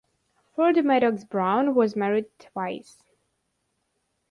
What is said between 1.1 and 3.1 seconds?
Brown was married twice.